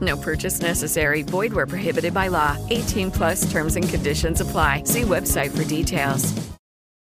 [0.00, 1.22] No purchase necessary.
[1.22, 2.56] Void where prohibited by law.
[2.70, 4.82] 18 plus terms and conditions apply.
[4.84, 6.34] See website for details.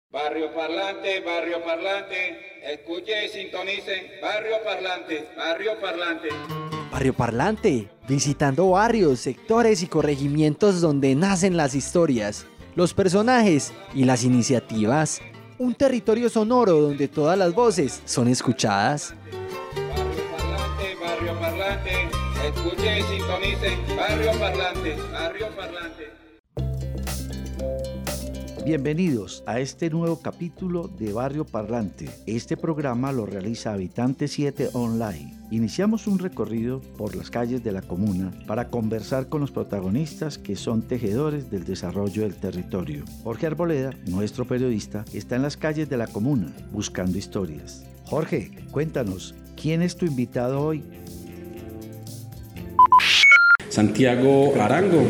[0.09, 2.61] Barrio Parlante, Barrio Parlante.
[2.63, 4.07] Escuche y sintonicen.
[4.21, 6.29] Barrio Parlante, Barrio Parlante.
[6.91, 14.23] Barrio Parlante, visitando barrios, sectores y corregimientos donde nacen las historias, los personajes y las
[14.23, 15.21] iniciativas.
[15.59, 19.13] Un territorio sonoro donde todas las voces son escuchadas.
[22.47, 23.97] Escuche y sintonicen.
[23.97, 26.07] Barrio Parlante, Barrio Parlante.
[28.63, 32.09] Bienvenidos a este nuevo capítulo de Barrio Parlante.
[32.25, 35.37] Este programa lo realiza Habitante 7 Online.
[35.51, 40.55] Iniciamos un recorrido por las calles de la comuna para conversar con los protagonistas que
[40.55, 43.03] son tejedores del desarrollo del territorio.
[43.25, 47.85] Jorge Arboleda, nuestro periodista, está en las calles de la comuna buscando historias.
[48.05, 50.81] Jorge, cuéntanos, ¿quién es tu invitado hoy?
[53.77, 55.07] Santiago Arango,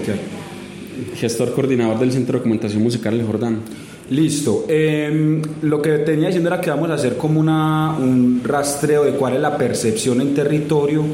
[1.16, 3.62] gestor coordinador del Centro de Documentación Musical El Jordán.
[4.10, 4.66] Listo.
[4.68, 9.12] Eh, lo que tenía diciendo era que vamos a hacer como una, un rastreo de
[9.12, 11.06] cuál es la percepción en territorio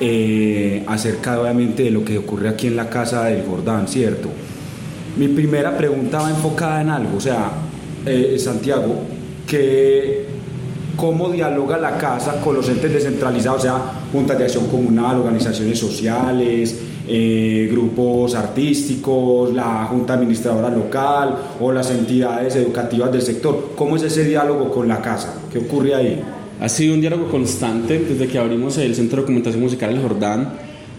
[0.00, 4.30] eh, acerca obviamente de lo que ocurre aquí en la casa del Jordán, ¿cierto?
[5.18, 7.50] Mi primera pregunta va enfocada en algo, o sea,
[8.06, 9.02] eh, Santiago,
[9.46, 10.24] que
[10.98, 15.78] cómo dialoga la casa con los entes descentralizados, o sea, juntas de acción comunal, organizaciones
[15.78, 16.76] sociales,
[17.06, 23.74] eh, grupos artísticos, la junta administradora local o las entidades educativas del sector.
[23.76, 25.34] ¿Cómo es ese diálogo con la casa?
[25.52, 26.20] ¿Qué ocurre ahí?
[26.60, 30.52] Ha sido un diálogo constante desde que abrimos el Centro de Documentación Musical El Jordán.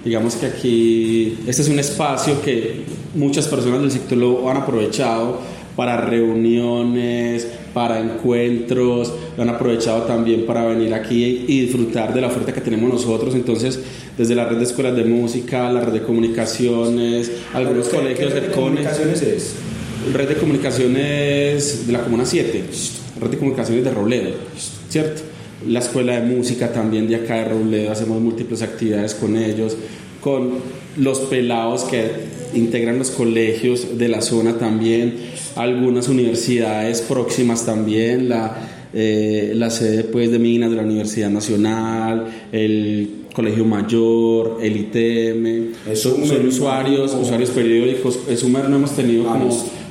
[0.06, 2.86] Digamos que aquí este es un espacio que
[3.16, 5.40] muchas personas del sector lo han aprovechado
[5.76, 12.28] para reuniones, para encuentros, lo han aprovechado también para venir aquí y disfrutar de la
[12.28, 13.36] oferta que tenemos nosotros.
[13.36, 13.80] Entonces,
[14.18, 18.40] desde la red de escuelas de música, la red de comunicaciones, algunos ¿Qué- colegios qué
[18.40, 19.54] red de comunicaciones es?
[20.14, 22.64] Red de comunicaciones de la Comuna 7,
[23.22, 24.32] red de comunicaciones de Robledo,
[24.90, 25.22] ¿cierto?
[25.68, 29.76] La escuela de música también de acá de Robledo, hacemos múltiples actividades con ellos,
[30.22, 30.52] con
[30.98, 32.10] los pelados que
[32.54, 35.16] integran los colegios de la zona también,
[35.56, 42.28] algunas universidades próximas también, la, eh, la sede pues, de Minas de la Universidad Nacional,
[42.52, 49.50] el Colegio Mayor, el ITM, son, usuarios, usuarios periódicos, el Sumer no hemos tenido como.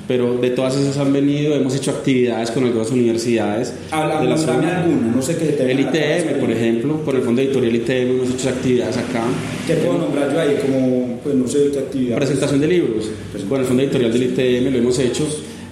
[0.09, 4.37] Pero de todas esas han venido, hemos hecho actividades con algunas universidades Habla- de la
[4.39, 4.79] zona.
[4.83, 5.81] alguna, no sé qué te El.
[5.81, 9.23] ITM, por ejemplo, por el Fondo Editorial ITM hemos hecho actividades acá.
[9.67, 10.57] ¿Qué puedo nombrar yo ahí?
[10.63, 12.17] Como, pues no sé qué actividad.
[12.17, 13.11] Presentación de libros.
[13.49, 15.29] Con el Fondo Editorial del ITM lo hemos hecho.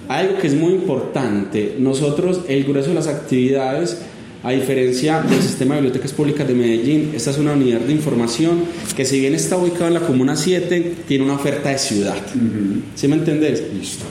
[0.07, 3.97] Algo que es muy importante, nosotros, el grueso de las actividades,
[4.47, 8.63] a diferencia del sistema de bibliotecas públicas de Medellín, esta es una unidad de información
[8.95, 12.15] que si bien está ubicada en la Comuna 7, tiene una oferta de ciudad.
[12.95, 13.61] ¿Sí me entendés?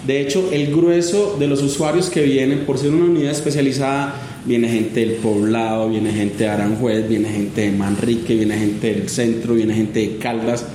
[0.06, 4.68] De hecho, el grueso de los usuarios que vienen, por ser una unidad especializada, viene
[4.68, 9.54] gente del poblado, viene gente de Aranjuez, viene gente de Manrique, viene gente del centro,
[9.54, 10.66] viene gente de Caldas,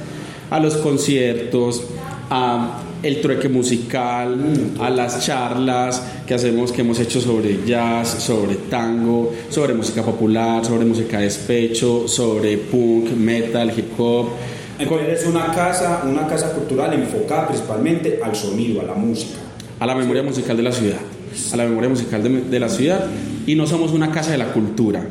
[0.50, 1.84] a los conciertos,
[2.32, 4.38] a el trueque musical,
[4.80, 10.64] a las charlas que hacemos, que hemos hecho sobre jazz, sobre tango, sobre música popular,
[10.64, 14.28] sobre música de despecho, sobre punk, metal, hip hop.
[14.80, 19.38] Entonces es una casa, una casa cultural enfocada principalmente al sonido, a la música.
[19.80, 21.00] a la memoria musical de la ciudad,
[21.54, 23.04] a la memoria musical de, de la ciudad
[23.48, 25.04] y no somos una casa de la cultura.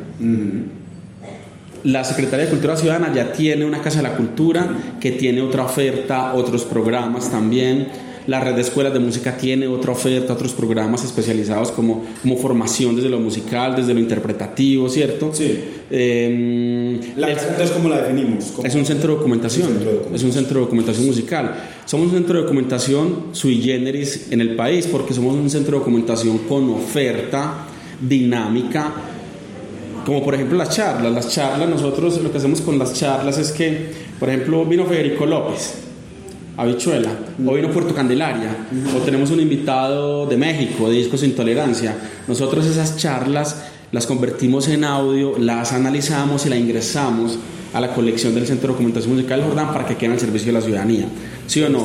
[1.85, 5.65] La Secretaría de Cultura Ciudadana ya tiene una casa de la cultura que tiene otra
[5.65, 7.89] oferta, otros programas también.
[8.27, 12.95] La red de escuelas de música tiene otra oferta, otros programas especializados como, como formación
[12.95, 15.31] desde lo musical, desde lo interpretativo, ¿cierto?
[15.33, 15.59] Sí.
[15.91, 18.53] Eh, La entonces, ¿cómo la definimos?
[18.55, 18.69] ¿Cómo?
[18.69, 20.15] es un centro de documentación, Un centro de documentación.
[20.15, 21.55] es un centro de documentación musical.
[21.87, 25.79] Somos un centro de documentación sui generis en el país porque somos un centro de
[25.79, 27.67] documentación con oferta
[28.01, 28.93] dinámica,
[30.07, 31.13] como por ejemplo las charlas.
[31.13, 35.27] Las charlas, nosotros lo que hacemos con las charlas es que, por ejemplo, vino Federico
[35.27, 35.75] López,
[36.57, 37.11] Habichuela,
[37.47, 38.55] o vino Puerto Candelaria,
[38.97, 41.97] o tenemos un invitado de México, de Discos Sin Tolerancia.
[42.29, 43.57] Nosotros esas charlas
[43.93, 47.39] las convertimos en audio, las analizamos y las ingresamos
[47.73, 50.53] a la colección del Centro de Documentación Musical Jordán para que queden al servicio de
[50.55, 51.07] la ciudadanía.
[51.47, 51.79] ¿Sí o no?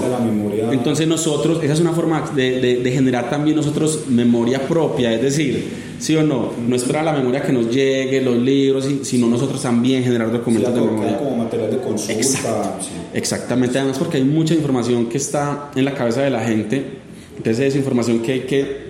[0.73, 5.21] Entonces nosotros, esa es una forma de, de- de generar también nosotros memoria propia, es
[5.21, 5.67] decir,
[5.99, 6.51] ¿sí o no?
[6.67, 10.33] No esperar a la memoria que nos llegue, los libros, sino nosotros también generar Sí,
[10.37, 11.17] documentos de colocar memoria.
[11.17, 12.13] como material de consulta.
[12.13, 12.77] Exacto.
[12.81, 12.89] sí.
[13.13, 16.83] Exactamente, además porque hay mucha información que está en la cabeza de la gente,
[17.37, 18.85] entonces es información que hay que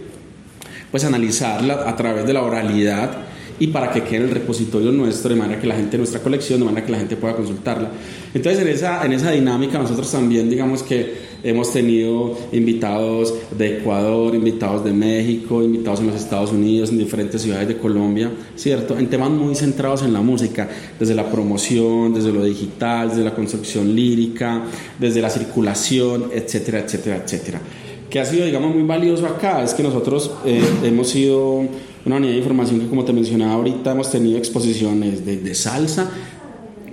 [0.91, 3.11] pues analizarla a través de la oralidad
[3.59, 6.59] y para que quede en el repositorio nuestro de manera que la gente nuestra colección
[6.59, 7.89] de manera que la gente pueda consultarla
[8.33, 14.33] entonces en esa en esa dinámica nosotros también digamos que hemos tenido invitados de Ecuador
[14.33, 19.07] invitados de México invitados en los Estados Unidos en diferentes ciudades de Colombia cierto en
[19.07, 20.67] temas muy centrados en la música
[20.99, 24.63] desde la promoción desde lo digital desde la construcción lírica
[24.99, 27.61] desde la circulación etcétera etcétera etcétera.
[28.09, 31.65] Que ha sido, digamos, muy valioso acá es que nosotros eh, hemos sido
[32.05, 36.09] una unidad de información que, como te mencionaba ahorita, hemos tenido exposiciones desde salsa,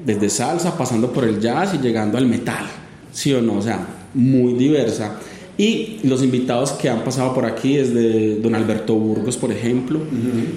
[0.05, 2.65] desde salsa, pasando por el jazz y llegando al metal,
[3.13, 3.59] ¿sí o no?
[3.59, 5.19] O sea, muy diversa.
[5.59, 10.01] Y los invitados que han pasado por aquí, desde don Alberto Burgos, por ejemplo,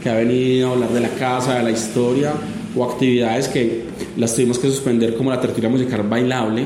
[0.01, 2.33] que ha venido a hablar de la casa, de la historia,
[2.75, 3.83] o actividades que
[4.17, 6.63] las tuvimos que suspender, como la tertulia musical bailable,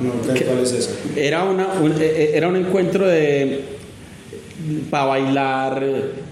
[0.00, 0.90] No, ¿Cuál es esa?
[1.16, 3.62] era, una, un, eh, eh, era un encuentro de
[4.90, 5.82] para bailar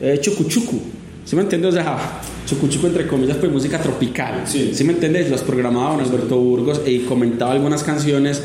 [0.00, 0.80] eh, chucuchucu.
[1.24, 1.70] ¿Sí me entiendes?
[1.70, 4.42] O sea, chucuchucu entre comillas, pues música tropical.
[4.46, 4.72] Sí.
[4.84, 5.30] me entiendes?
[5.30, 8.42] Los programaba don Alberto Burgos y comentaba algunas canciones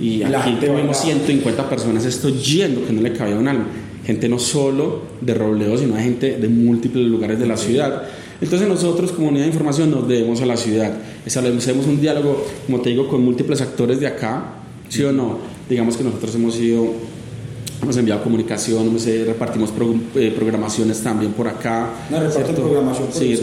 [0.00, 0.94] y La aquí bailaba.
[0.94, 3.66] 150 personas, esto yendo que no le cabía un alma.
[4.06, 8.02] Gente no solo de Robledo, sino hay gente de múltiples lugares de la ciudad.
[8.40, 10.92] Entonces nosotros, como unidad de información, nos debemos a la ciudad.
[11.24, 14.56] Establecemos un diálogo, como te digo, con múltiples actores de acá,
[14.90, 15.38] ¿sí o no?
[15.70, 16.86] Digamos que nosotros hemos ido,
[17.80, 21.88] hemos enviado comunicación, hemos, eh, repartimos pro- eh, programaciones también por acá.
[22.10, 23.34] No, reparten programación por Sí,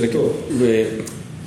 [0.62, 1.02] eh,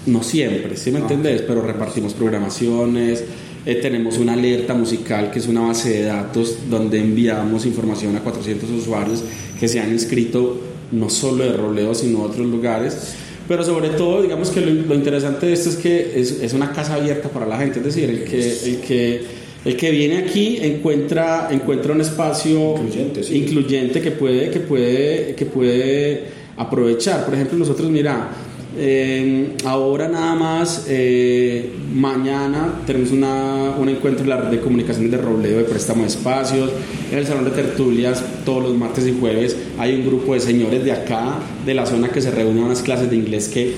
[0.07, 1.43] no siempre, ¿sí me Ah, entendés?
[1.43, 3.23] Pero repartimos programaciones,
[3.67, 8.21] eh, tenemos una alerta musical que es una base de datos donde enviamos información a
[8.21, 9.23] 400 usuarios
[9.59, 10.61] que se han inscrito
[10.93, 13.15] no solo de Robledo, sino de otros lugares.
[13.49, 16.73] Pero sobre todo, digamos que lo, lo interesante de esto es que es, es una
[16.73, 19.23] casa abierta para la gente, es decir, el que, el que,
[19.65, 23.37] el que viene aquí encuentra, encuentra un espacio Incluyente, sí.
[23.37, 26.25] incluyente que puede, que puede, que puede
[26.57, 27.25] aprovechar.
[27.25, 28.31] Por ejemplo, nosotros, mira,
[28.77, 35.11] eh, ahora nada más, eh, mañana tenemos una, un encuentro en la red de comunicaciones
[35.11, 36.71] de Robledo de préstamo de espacios,
[37.11, 40.85] en el salón de tertulias todos los martes y jueves hay un grupo de señores
[40.85, 43.75] de acá, de la zona que se reúnen a unas clases de inglés que,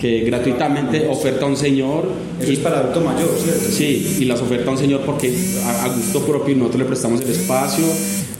[0.00, 2.08] que gratuitamente oferta un señor.
[2.40, 3.70] Eso es para adulto mayor, ¿cierto?
[3.70, 5.34] Sí, y las oferta un señor porque
[5.64, 7.84] a, a gusto propio nosotros le prestamos el espacio.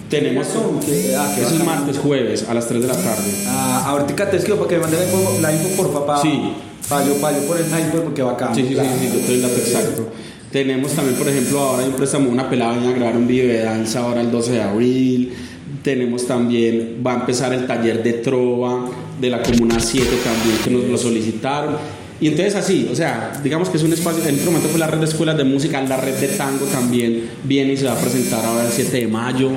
[0.08, 0.46] Tenemos.
[0.48, 0.80] ¿Cómo?
[0.80, 1.64] ¿Qué- ah, qué Eso es bacano.
[1.80, 3.30] martes, jueves, a las 3 de la tarde.
[3.46, 6.22] Ah, ahorita te escribo para que me mande la info, la info por papá.
[6.22, 6.52] Sí.
[6.88, 8.54] Para yo, para yo poner la info porque bacán.
[8.54, 8.88] Sí, sí, sí, Claro.
[9.00, 10.08] sí, yo te doy el dato exacto.
[10.50, 13.58] Tenemos también, por ejemplo, ahora hay un préstamo, una pelada a grabar un video de
[13.62, 15.34] danza ahora el 12 de abril.
[15.82, 18.86] Tenemos también, va a empezar el taller de trova
[19.20, 21.76] de la Comuna 7 también, que nos lo solicitaron.
[22.20, 24.86] Y entonces así, o sea, digamos que es un espacio, en este momento fue la
[24.86, 27.96] red de escuelas de música, la red de tango también viene y se va a
[28.00, 29.50] presentar ahora el 7 de mayo.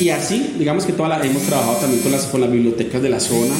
[0.00, 3.08] Y así, digamos que toda la, hemos trabajado también con las, con las bibliotecas de
[3.08, 3.54] la zona,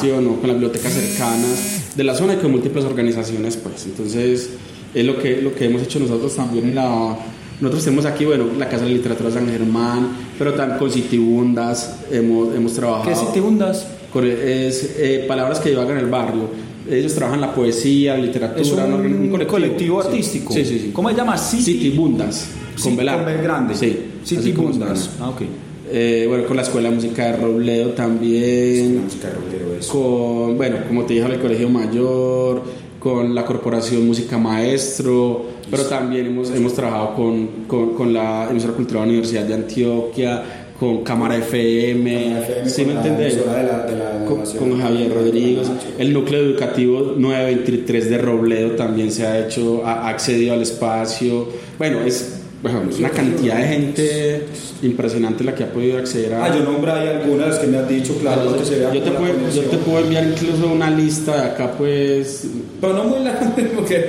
[0.00, 3.86] sí o no, con las bibliotecas cercanas de la zona y con múltiples organizaciones, pues.
[3.86, 4.50] Entonces,
[4.94, 7.16] es lo que, lo que hemos hecho nosotros también en la...
[7.58, 12.54] Nosotros tenemos aquí, bueno, la Casa de Literatura San Germán, pero también con Citibundas hemos,
[12.54, 13.06] hemos trabajado.
[13.06, 13.86] ¿Qué es Citibundas?
[14.12, 16.50] Con- es eh, palabras que divagan en el barrio.
[16.90, 20.08] Ellos trabajan la poesía, literatura, Es un, colectivo, Sí.
[20.08, 20.52] artístico.
[20.52, 20.90] Sí, sí, sí.
[20.92, 21.36] ¿Cómo se llama?
[21.36, 21.62] City.
[21.64, 22.48] Citibundas,
[22.82, 23.16] con Sí, velar.
[23.24, 23.74] con B grande.
[23.74, 25.10] Sí, City Bundas.
[25.20, 25.42] Ah, ok.
[25.90, 29.04] Eh, bueno, con la Escuela de Música de Robledo también.
[29.04, 29.92] Música de rockero, eso.
[29.92, 32.62] Con, bueno, como te dije, el Colegio Mayor,
[32.98, 38.72] con la Corporación Música Maestro, pero también hemos, hemos trabajado con, con, con la emisora
[38.74, 40.42] cultural de la Universidad de Antioquia,
[40.78, 43.34] con Cámara FM, ¿sí me entendés?
[43.34, 45.68] emisora de la- de la con, Javier Rodríguez,
[45.98, 51.48] el núcleo educativo 923 de Robledo también se ha hecho, ha, accedido al espacio.
[51.78, 54.42] Bueno, es bueno, una cantidad de gente
[54.82, 56.46] impresionante la que ha podido acceder a...
[56.46, 59.10] Ah, yo nombro ahí algunas que me has dicho, claro, que se vea yo, te
[59.12, 62.48] puedo, yo te puedo enviar incluso una lista de acá, pues...
[62.80, 64.06] Pero no muy larga, porque...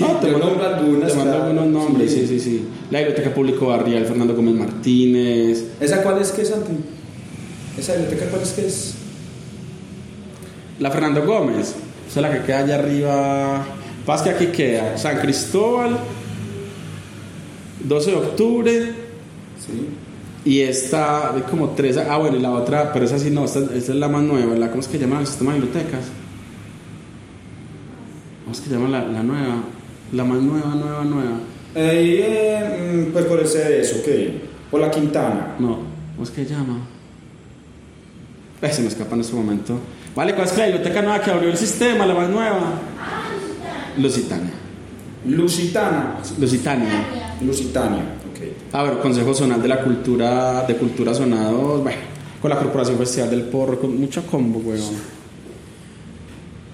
[0.00, 1.46] No, te mando, nombro algunas, te mando claro.
[1.50, 2.26] algunos nombres, sí, Sí.
[2.26, 2.64] sí, sí.
[2.90, 5.64] La Biblioteca Público Barrial, Fernando Gómez Martínez.
[5.80, 6.72] ¿Esa cuál es que es, Santi?
[7.78, 8.94] ¿Esa biblioteca cuál es que es?
[10.78, 11.74] La Fernando Gómez,
[12.08, 13.64] esa es la que queda allá arriba.
[14.06, 15.98] Paz que aquí queda San Cristóbal,
[17.84, 18.82] 12 de octubre.
[19.58, 19.88] Sí.
[20.42, 21.98] Y esta, hay como tres.
[21.98, 24.54] Ah, bueno, y la otra, pero esa sí no, esta, esta es la más nueva.
[24.56, 26.06] La, ¿Cómo es que llama el sistema de bibliotecas?
[28.44, 29.62] ¿Cómo es que llama la, la nueva?
[30.12, 31.36] La más nueva, nueva, nueva.
[31.74, 34.70] Eh, eh, mm, pues por el CDS, ok.
[34.70, 35.54] Por la Quintana.
[35.58, 35.78] No,
[36.12, 36.78] ¿cómo es que llama?
[38.60, 39.78] Eh, se me escapa en este momento.
[40.14, 42.72] Vale, ¿cuál es la biblioteca nueva que abrió el sistema, la más nueva?
[43.96, 44.50] Lusitania.
[45.26, 46.16] Lusitana.
[46.38, 47.04] Lusitania.
[47.40, 48.74] Lusitania, ok.
[48.74, 51.98] A ver, Consejo Zonal de la Cultura, de Cultura Sonados, bueno,
[52.42, 55.19] con la Corporación Festival del Porro, con mucho combo, weón.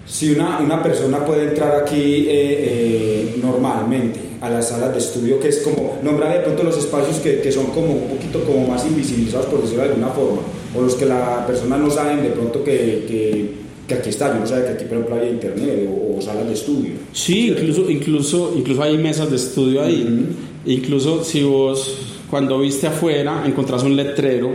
[0.06, 5.40] Si una, una persona puede entrar aquí eh, eh, normalmente a las salas de estudio,
[5.40, 8.68] que es como nombrar de pronto los espacios que, que son como un poquito como
[8.68, 10.42] más invisibilizados, por decirlo de alguna forma,
[10.76, 13.50] o los que la persona no saben de pronto que, que,
[13.88, 16.46] que aquí está, yo no sabe que aquí por ejemplo hay internet o, o salas
[16.46, 16.92] de estudio.
[17.12, 20.28] Sí, incluso, incluso, incluso hay mesas de estudio ahí.
[20.66, 21.98] Incluso si vos,
[22.30, 24.50] cuando viste afuera, encontrás un letrero,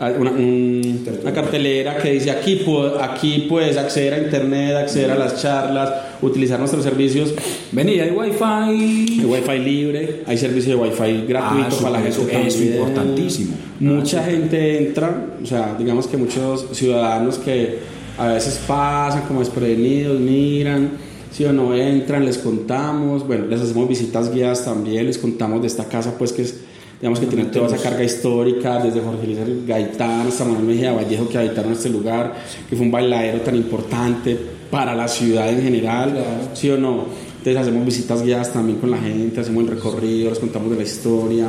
[0.00, 2.64] una, un- una cartelera que dice aquí,
[3.00, 5.92] aquí puedes acceder a internet, acceder a las charlas,
[6.22, 7.34] utilizar nuestros servicios.
[7.72, 9.20] Vení, hay wifi.
[9.20, 12.72] Hay wifi libre, hay servicio de wifi gratuito Ah, para la gente eso también.
[12.74, 13.54] importantísimo.
[13.80, 17.78] Mucha gente entra, o sea, digamos que muchos ciudadanos que
[18.18, 20.90] a veces pasan como desprevenidos, miran,
[21.30, 25.68] si o no entran, les contamos, bueno, les hacemos visitas guiadas también, les contamos de
[25.68, 26.60] esta casa, pues que es,
[27.00, 31.28] digamos que tiene toda esa carga histórica, desde Jorge Luis Gaitán hasta Manuel Mejía Vallejo
[31.28, 32.34] que habitaron este lugar,
[32.68, 34.38] que fue un bailadero tan importante
[34.70, 37.06] para la ciudad en general, sí o no.
[37.38, 40.82] Entonces hacemos visitas guiadas también con la gente, hacemos el recorrido, les contamos de la
[40.82, 41.48] historia.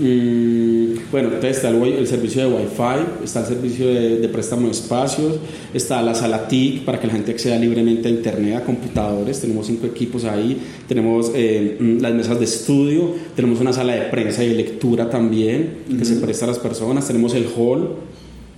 [0.00, 4.72] Bueno, entonces está el, el servicio de Wi-Fi, está el servicio de, de préstamo de
[4.72, 5.36] espacios,
[5.72, 9.40] está la sala TIC para que la gente acceda libremente a Internet, a computadores.
[9.40, 14.02] Tenemos cinco equipos ahí, tenemos eh, mm, las mesas de estudio, tenemos una sala de
[14.10, 17.90] prensa y de lectura también que se presta a las personas, tenemos el hall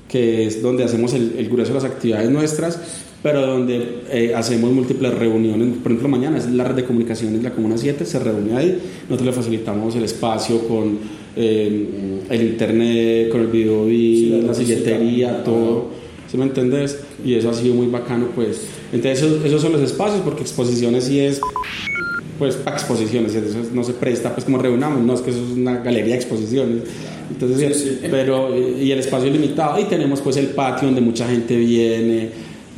[0.09, 2.79] que es donde hacemos el, el grueso de las actividades nuestras,
[3.23, 5.79] pero donde eh, hacemos múltiples reuniones.
[5.83, 8.81] Por ejemplo, mañana es la red de comunicaciones de la Comuna 7, se reúne ahí,
[9.09, 11.87] nosotros le facilitamos el espacio con eh,
[12.31, 15.91] el internet, con el video, Sí, la la silletería, todo.
[16.31, 16.99] ¿Sí me entendés?
[17.25, 18.63] Y eso ha sido muy bacano, pues.
[18.93, 21.41] Entonces, esos, esos son los espacios, porque exposiciones sí es
[22.39, 25.39] pues para exposiciones, y eso no se presta, pues como reunamos, no es que eso
[25.43, 26.83] es una galería de exposiciones,
[27.31, 28.09] entonces, Sí, sí.
[28.11, 32.29] pero, y el espacio es limitado, y tenemos pues el patio donde mucha gente viene,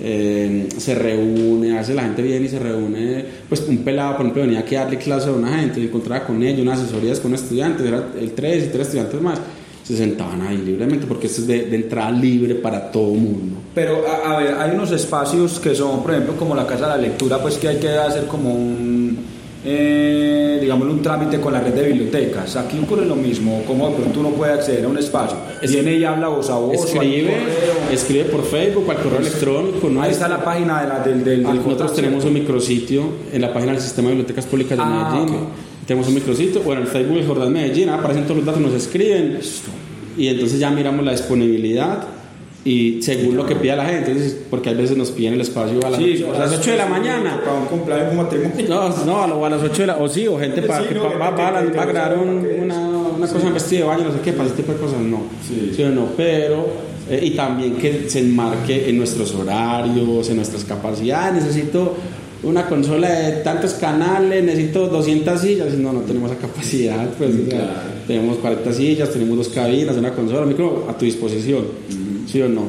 [0.00, 4.22] eh, se reúne, a veces la gente viene y se reúne, pues un pelado, por
[4.22, 7.20] ejemplo, venía aquí a darle clase a una gente, se encontraba con ellos, unas asesorías
[7.20, 9.40] con estudiantes, era el tres y tres estudiantes más,
[9.82, 13.56] se sentaban ahí libremente, porque esto es de, de entrada libre para todo mundo.
[13.74, 16.96] Pero, a, a ver, hay unos espacios que son, por ejemplo, como la Casa de
[16.96, 19.18] la Lectura, pues que hay que hacer como un,
[19.64, 22.56] eh, digamos, un trámite con la red de bibliotecas.
[22.56, 25.36] Aquí ocurre lo mismo, como de pronto uno puede acceder a un espacio.
[25.68, 26.74] Viene y habla voz a voz.
[26.74, 27.92] Escribe, correo.
[27.92, 30.02] escribe por Facebook, al correo electrónico, ¿no?
[30.02, 33.52] Ahí está la página de la, del, del, del Nosotros tenemos un micrositio en la
[33.52, 35.38] página del Sistema de Bibliotecas Públicas de Ah, Medellín.
[35.86, 38.74] Tenemos un micrositio, bueno, en el Facebook de Jordán Medellín, aparecen todos los datos, nos
[38.74, 39.38] escriben.
[40.16, 42.06] Y entonces ya miramos la disponibilidad
[42.64, 45.78] y según lo que pida la gente, entonces, porque a veces nos piden el espacio
[45.86, 47.40] a las, Sí, a las 8 de la mañana.
[47.44, 48.66] Para un cumpleaños, un matrimonio.
[49.06, 51.04] No, no, a las 8 de la O sí, o gente para Sí, que no,
[51.04, 54.32] va, va, a grabar un- una, una cosa en vestido de baño, no sé qué,
[54.32, 55.22] para ese tipo de cosas, no.
[55.46, 55.82] Sí.
[55.82, 56.66] o no, pero.
[57.10, 61.42] eh, y también que se enmarque en nuestros horarios, en nuestras capacidades.
[61.44, 61.94] Necesito
[62.42, 65.72] una consola de tantos canales, necesito 200 sillas.
[65.74, 67.08] No, no tenemos esa capacidad.
[67.16, 67.72] Pues, o sea, Claro.
[68.06, 71.64] tenemos 40 sillas, tenemos dos cabinas, una consola, micro a tu disposición.
[72.30, 72.64] ¿Sí o no?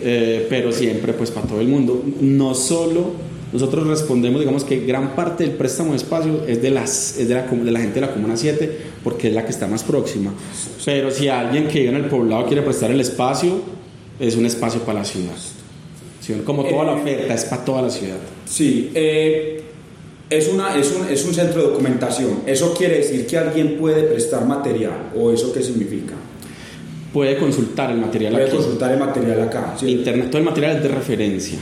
[0.00, 2.02] Eh, pero siempre, pues, para todo el mundo.
[2.20, 3.12] No solo
[3.52, 7.34] nosotros respondemos, digamos que gran parte del préstamo de espacio es de, las, es de,
[7.34, 10.34] la, de la gente de la Comuna 7, porque es la que está más próxima.
[10.84, 13.60] Pero si alguien que vive en el poblado quiere prestar el espacio,
[14.20, 15.34] es un espacio para la ciudad.
[16.20, 16.34] ¿Sí?
[16.44, 18.18] Como toda la Eh, oferta, es para toda la ciudad.
[18.44, 19.62] Sí, eh,
[20.28, 22.40] es, una, es, un, es un centro de documentación.
[22.46, 25.10] ¿Eso quiere decir que alguien puede prestar material?
[25.16, 26.12] ¿O eso qué significa?
[27.12, 28.56] Puede consultar el material Puede aquí.
[28.56, 29.74] consultar el material acá.
[29.78, 29.86] ¿sí?
[29.88, 31.58] Internet, todo el material es de referencia.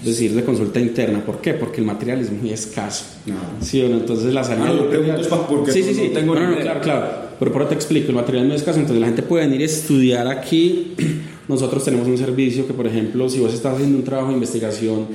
[0.00, 1.20] es decir, de consulta interna.
[1.24, 1.54] ¿Por qué?
[1.54, 3.04] Porque el material es muy escaso.
[3.26, 3.34] No.
[3.60, 3.96] ¿Sí o no?
[3.96, 6.08] Entonces la salida Ah, pregunto material- porque sí, no- sí, sí.
[6.08, 7.06] no tengo No, no, claro, claro.
[7.38, 9.62] Pero por eso te explico, el material es muy escaso, entonces la gente puede venir
[9.62, 10.94] a estudiar aquí.
[11.48, 15.06] Nosotros tenemos un servicio que, por ejemplo, si vos estás haciendo un trabajo de investigación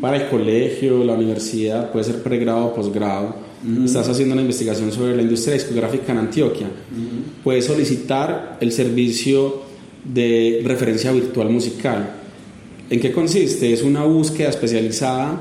[0.00, 2.72] para el colegio, la universidad, puede ser pregrado
[3.84, 6.68] estás haciendo una investigación sobre la industria discográfica en Antioquia,
[7.44, 9.62] puedes solicitar el servicio
[10.04, 12.10] de referencia virtual musical.
[12.88, 13.72] ¿En qué consiste?
[13.72, 15.38] Es una búsqueda especializada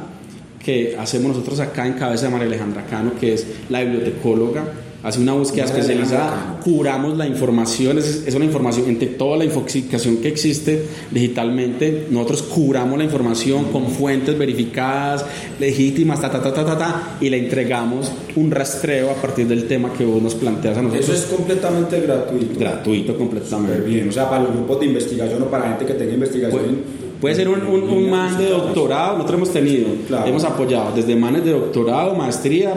[0.64, 4.66] que hacemos nosotros acá en cabeza de María Alejandra Cano, que es la bibliotecóloga.
[5.02, 10.18] Hace una búsqueda especializada, curamos la información, es, es una información entre toda la infoxicación
[10.18, 12.08] que existe digitalmente.
[12.10, 15.24] Nosotros curamos la información con fuentes verificadas,
[15.58, 19.68] legítimas, ta, ta, ta, ta, ta, ta, y le entregamos un rastreo a partir del
[19.68, 21.08] tema que vos nos planteas a nosotros.
[21.10, 22.60] Eso es completamente gratuito.
[22.60, 23.76] gratuito completamente.
[23.78, 24.10] Súper bien.
[24.10, 27.00] O sea, para los grupos de investigación o para gente que tenga investigación.
[27.22, 30.26] Puede ser un, un, un man de doctorado, nosotros hemos tenido, Claro.
[30.28, 32.74] hemos apoyado desde manes de doctorado, maestría,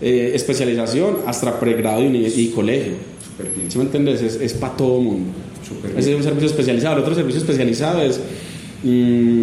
[0.00, 2.94] eh, especialización, hasta pregrado y, colegio.
[3.56, 3.70] Bien.
[3.70, 4.20] ¿Sí me entiendes?
[4.22, 5.32] Es, es para todo el mundo.
[5.96, 6.96] Ese es un servicio especializado.
[6.96, 8.20] El otro servicio especializado es
[8.82, 9.42] mm,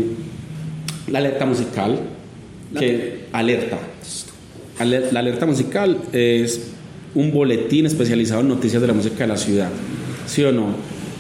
[1.12, 2.00] la alerta musical.
[2.78, 3.80] Que, alerta.
[4.80, 6.62] Aler- La alerta musical es
[7.16, 9.70] un boletín especializado en noticias de la música de la ciudad.
[10.28, 10.76] ¿Sí o no?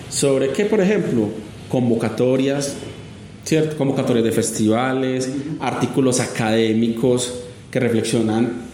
[0.09, 1.29] ¿Sobre qué, por ejemplo?
[1.69, 2.75] Convocatorias,
[3.45, 3.77] ¿cierto?
[3.77, 5.29] Convocatorias de festivales,
[5.59, 7.33] artículos académicos
[7.71, 8.66] que reflexionan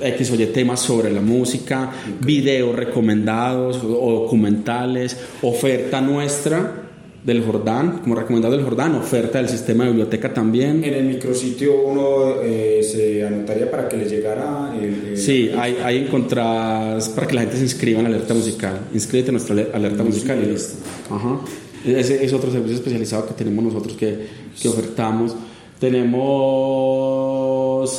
[0.00, 6.82] X o Y temas sobre la música, videos recomendados o documentales, oferta nuestra
[7.24, 10.84] del Jordán, como recomendado del Jordán, oferta del sistema de biblioteca también.
[10.84, 15.08] En el micrositio uno eh, se anotaría para que le llegara el.
[15.08, 18.78] el- Sí, ahí, ahí encontrás para que la gente se inscriba en la alerta musical.
[18.94, 20.74] Inscríbete en nuestra ale- alerta musical y listo.
[21.10, 21.40] Ajá.
[21.84, 24.26] Ese es otro servicio especializado que tenemos nosotros que,
[24.60, 25.34] que ofertamos.
[25.80, 27.90] Tenemos,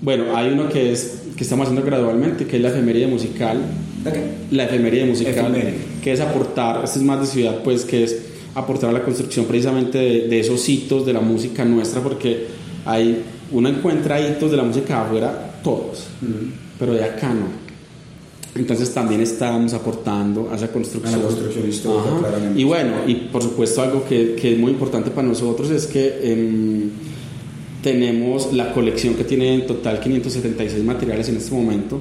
[0.00, 3.58] bueno, hay uno que es que estamos haciendo gradualmente, que es la efeméride musical.
[4.04, 4.22] ¿La qué?
[4.50, 5.74] La efeméride musical, Efeméride.
[6.02, 8.16] que es aportar, este es más de ciudad, pues que es
[8.54, 12.46] aportar a la construcción precisamente de, de esos hitos de la música nuestra, porque
[12.84, 16.06] hay, uno encuentra hitos de la música afuera, todos,
[16.78, 17.68] pero de acá no.
[18.54, 21.14] Entonces también estamos aportando a esa construcción.
[21.14, 22.60] A la construcción histórica, claramente.
[22.60, 26.18] Y bueno, y por supuesto algo que, que es muy importante para nosotros es que
[26.22, 26.90] em,
[27.92, 31.98] tenemos la colección que tiene en total 576 materiales en este momento,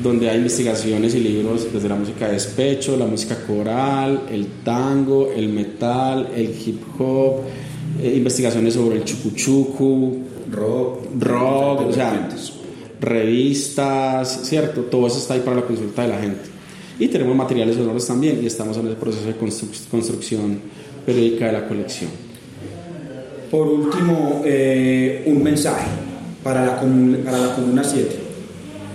[0.00, 5.32] donde hay investigaciones y libros desde la música de despecho, la música coral, el tango,
[5.34, 7.40] el metal, el hip hop,
[8.00, 10.18] eh, investigaciones sobre el chucuchucu,
[10.52, 12.28] rock, rock, o sea,
[13.00, 14.82] revistas, ¿cierto?
[14.82, 16.40] Todo eso está ahí para la consulta de la gente.
[17.00, 20.60] Y tenemos materiales sonoros también y estamos en el proceso de construc- construcción
[21.04, 22.10] periódica de la colección.
[23.56, 25.86] Por último, eh, un mensaje
[26.44, 28.14] para la, comun- para la Comuna 7.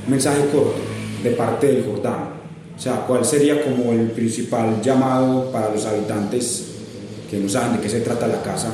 [0.05, 0.75] Un mensaje corto
[1.23, 2.25] de parte del Jordán.
[2.77, 6.65] O sea, ¿cuál sería como el principal llamado para los habitantes
[7.31, 8.69] que no saben de qué se trata la casa?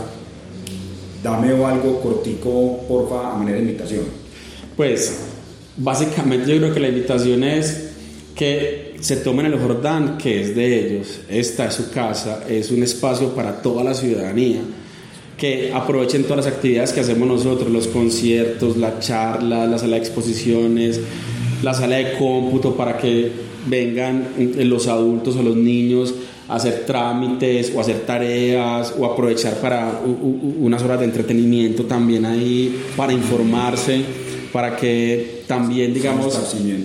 [1.24, 4.04] Dame algo cortico, porfa, a manera de invitación.
[4.76, 5.20] Pues
[5.78, 7.92] básicamente yo creo que la invitación es
[8.36, 11.22] que se tomen el Jordán, que es de ellos.
[11.30, 14.60] Esta es su casa, es un espacio para toda la ciudadanía.
[15.38, 20.02] Que aprovechen todas las actividades que hacemos nosotros, los conciertos, las charlas, la sala de
[20.02, 21.00] exposiciones,
[21.62, 23.32] la sala de cómputo para que
[23.68, 26.14] vengan los adultos o los niños
[26.48, 32.84] a hacer trámites o hacer tareas o aprovechar para unas horas de entretenimiento también ahí
[32.96, 34.02] para informarse
[34.54, 36.34] para que también digamos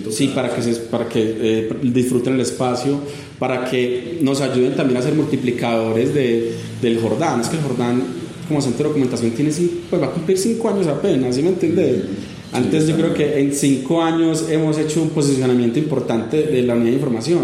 [0.09, 2.99] sí para que se, para que eh, disfruten el espacio
[3.39, 7.41] para que nos ayuden también a ser multiplicadores de, del Jordán.
[7.41, 8.01] Es que el Jordán
[8.47, 11.49] como centro de documentación tiene cin- pues va a cumplir cinco años apenas ¿sí me
[11.49, 12.03] entiendes?
[12.51, 16.89] antes yo creo que en cinco años hemos hecho un posicionamiento importante de la unidad
[16.91, 17.39] de información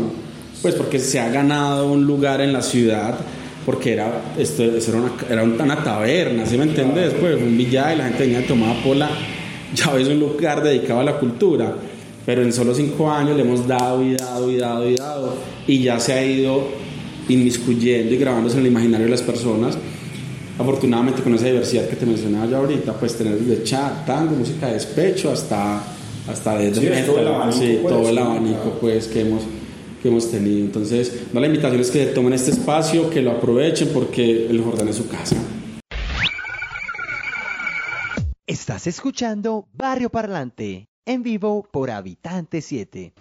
[0.62, 3.18] pues porque se ha ganado un lugar en la ciudad
[3.66, 7.14] porque era esto, era, una, era una taberna, ¿sí me entiendes?
[7.20, 9.10] Pues un billar y la gente venía a tomar pola,
[9.76, 11.76] ya ves un lugar dedicado a la cultura,
[12.26, 15.36] pero en solo cinco años le hemos dado y dado y dado y dado
[15.68, 16.68] y ya se ha ido
[17.28, 19.78] inmiscuyendo y grabándose en el imaginario de las personas.
[20.60, 24.68] Afortunadamente con esa diversidad que te mencionaba yo ahorita, pues tener desde chat, tango, música
[24.68, 25.82] de despecho hasta
[26.30, 28.78] hasta de Sí, todo el abanico, sí, pues, todo el sí, abanico claro.
[28.80, 29.44] pues que hemos
[30.02, 30.60] que hemos tenido.
[30.66, 34.88] Entonces, no, la invitación es que tomen este espacio, que lo aprovechen porque el Jordán
[34.90, 35.36] es su casa.
[38.46, 43.14] Estás escuchando Barrio Parlante, en vivo por Habitante 7.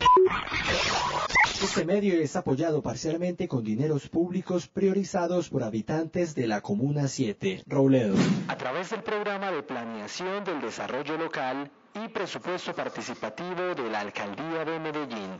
[1.60, 7.64] Este medio es apoyado parcialmente con dineros públicos priorizados por habitantes de la Comuna 7,
[7.66, 8.14] Robledo.
[8.46, 14.64] A través del programa de planeación del desarrollo local y presupuesto participativo de la Alcaldía
[14.64, 15.30] de Medellín.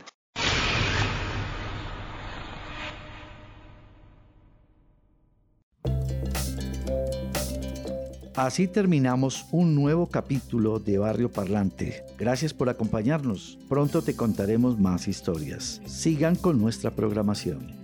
[8.39, 12.05] Así terminamos un nuevo capítulo de Barrio Parlante.
[12.17, 13.59] Gracias por acompañarnos.
[13.67, 15.81] Pronto te contaremos más historias.
[15.85, 17.78] Sigan con nuestra programación.